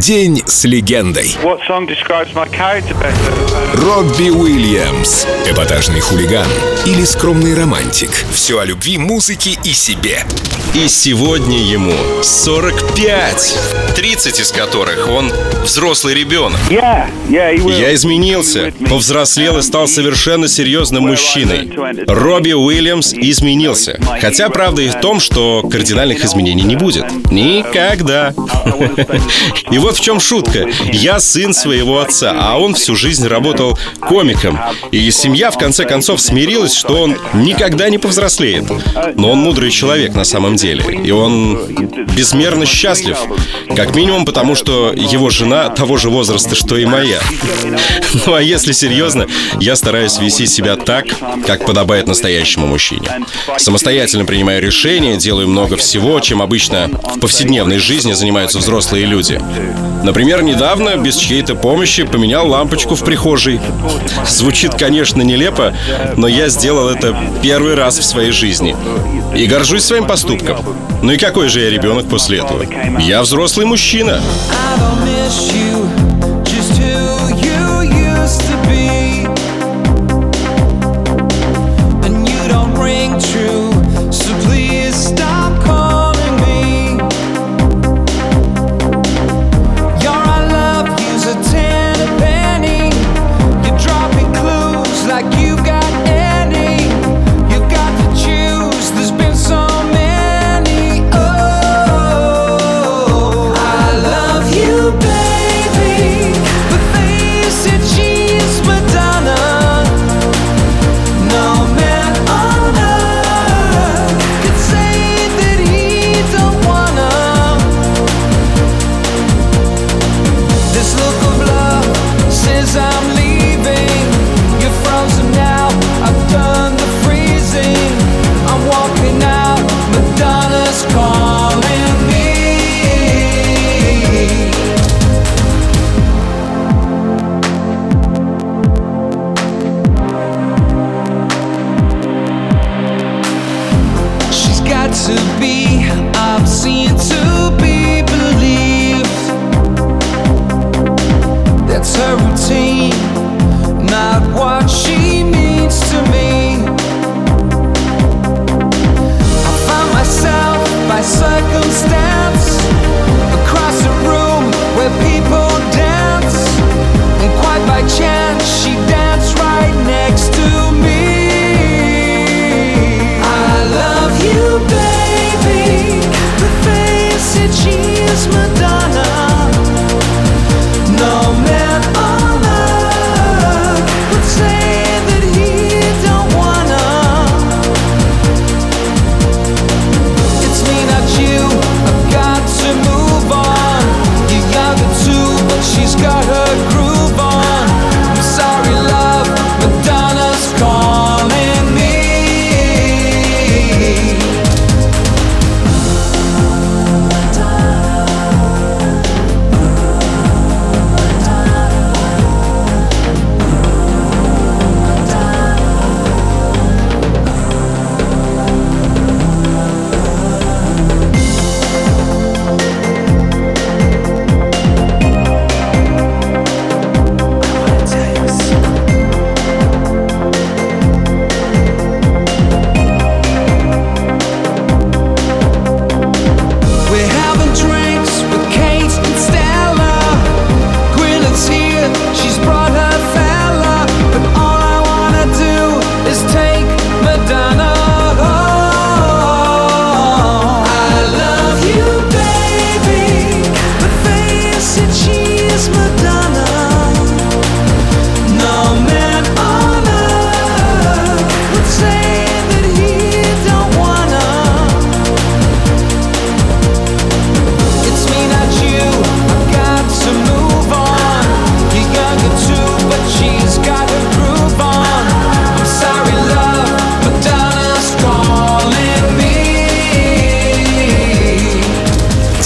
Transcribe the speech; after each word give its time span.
День 0.00 0.42
с 0.46 0.64
легендой. 0.64 1.36
Робби 3.74 4.30
Уильямс. 4.30 5.26
Эпатажный 5.46 6.00
хулиган 6.00 6.48
или 6.86 7.04
скромный 7.04 7.54
романтик. 7.54 8.10
Все 8.32 8.60
о 8.60 8.64
любви, 8.64 8.96
музыке 8.96 9.58
и 9.62 9.74
себе. 9.74 10.24
И 10.72 10.88
сегодня 10.88 11.58
ему 11.58 11.92
45, 12.22 13.58
30 14.00 14.40
из 14.40 14.50
которых 14.50 15.08
он 15.08 15.30
взрослый 15.62 16.14
ребенок. 16.14 16.58
Я 16.70 17.94
изменился, 17.94 18.72
повзрослел 18.88 19.58
и 19.58 19.62
стал 19.62 19.86
совершенно 19.88 20.48
серьезным 20.48 21.08
мужчиной. 21.08 21.70
Робби 22.06 22.52
Уильямс 22.52 23.12
изменился. 23.12 24.00
Хотя 24.18 24.48
правда 24.48 24.80
и 24.80 24.88
в 24.88 24.98
том, 25.00 25.20
что 25.20 25.68
кардинальных 25.70 26.24
изменений 26.24 26.62
не 26.62 26.76
будет. 26.76 27.04
Никогда. 27.30 28.32
И 29.70 29.76
вот 29.76 29.98
в 29.98 30.00
чем 30.00 30.18
шутка. 30.18 30.66
Я 30.92 31.20
сын 31.20 31.52
своего 31.52 32.00
отца, 32.00 32.34
а 32.34 32.58
он 32.58 32.74
всю 32.74 32.96
жизнь 32.96 33.26
работал 33.26 33.78
комиком. 34.00 34.58
И 34.92 35.10
семья 35.10 35.50
в 35.50 35.58
конце 35.58 35.84
концов 35.84 36.22
смирилась, 36.22 36.74
что 36.74 37.02
он 37.02 37.16
никогда 37.34 37.90
не 37.90 37.98
повзрослеет. 37.98 38.64
Но 39.16 39.32
он 39.32 39.38
мудрый 39.38 39.70
человек 39.70 40.14
на 40.14 40.24
самом 40.24 40.56
деле. 40.56 40.84
И 41.04 41.10
он 41.10 41.58
безмерно 42.16 42.64
счастлив. 42.64 43.18
Как 43.76 43.89
минимум 43.94 44.24
потому, 44.24 44.54
что 44.54 44.92
его 44.92 45.30
жена 45.30 45.68
того 45.70 45.96
же 45.96 46.10
возраста, 46.10 46.54
что 46.54 46.76
и 46.76 46.84
моя. 46.84 47.20
Ну 48.26 48.34
а 48.34 48.42
если 48.42 48.72
серьезно, 48.72 49.26
я 49.60 49.76
стараюсь 49.76 50.18
вести 50.18 50.46
себя 50.46 50.76
так, 50.76 51.06
как 51.46 51.64
подобает 51.64 52.06
настоящему 52.06 52.66
мужчине. 52.66 53.08
Самостоятельно 53.56 54.24
принимаю 54.24 54.60
решения, 54.60 55.16
делаю 55.16 55.48
много 55.48 55.76
всего, 55.76 56.18
чем 56.20 56.42
обычно 56.42 56.88
в 56.88 57.20
повседневной 57.20 57.78
жизни 57.78 58.12
занимаются 58.12 58.58
взрослые 58.58 59.06
люди. 59.06 59.40
Например, 60.02 60.42
недавно, 60.42 60.96
без 60.96 61.16
чьей-то 61.16 61.54
помощи, 61.54 62.04
поменял 62.04 62.48
лампочку 62.48 62.94
в 62.94 63.04
прихожей. 63.04 63.60
Звучит, 64.26 64.74
конечно, 64.74 65.22
нелепо, 65.22 65.74
но 66.16 66.26
я 66.26 66.48
сделал 66.48 66.88
это 66.88 67.16
первый 67.42 67.74
раз 67.74 67.98
в 67.98 68.04
своей 68.04 68.32
жизни. 68.32 68.74
И 69.36 69.46
горжусь 69.46 69.84
своим 69.84 70.06
поступком. 70.06 70.58
Ну 71.02 71.12
и 71.12 71.16
какой 71.16 71.48
же 71.48 71.60
я 71.60 71.70
ребенок 71.70 72.08
после 72.08 72.38
этого? 72.38 72.64
Я 73.00 73.22
взрослый 73.22 73.66
China. 73.76 74.18
I 74.18 75.99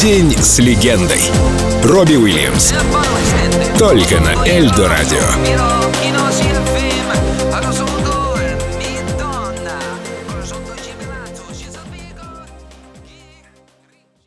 День 0.04 0.36
с 0.36 0.58
легендой. 0.58 1.22
Робби 1.82 2.16
Уильямс. 2.16 2.74
Только 3.78 4.20
на 4.20 4.46
Эльдо 4.46 4.86
Радио. 4.86 6.23